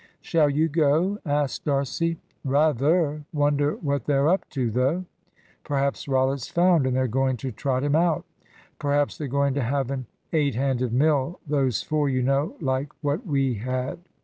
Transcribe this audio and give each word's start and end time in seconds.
"Shall 0.19 0.49
you 0.49 0.67
go?" 0.67 1.19
asked 1.27 1.65
D'Arcy. 1.65 2.17
"Rather! 2.43 3.23
Wonder 3.31 3.73
what 3.75 4.05
they're 4.05 4.27
up 4.27 4.49
to, 4.49 4.71
though?" 4.71 5.05
"Perhaps 5.63 6.07
Rollitt's 6.07 6.47
found, 6.47 6.87
and 6.87 6.95
they're 6.95 7.07
going 7.07 7.37
to 7.37 7.51
trot 7.51 7.83
him 7.83 7.95
out." 7.95 8.25
"Perhaps 8.79 9.19
they're 9.19 9.27
going 9.27 9.53
to 9.53 9.61
have 9.61 9.91
an 9.91 10.07
eight 10.33 10.55
handed 10.55 10.91
mill, 10.91 11.39
those 11.45 11.83
four 11.83 12.09
you 12.09 12.23
know 12.23 12.55
like 12.59 12.89
what 13.03 13.27
we 13.27 13.53
had." 13.53 13.99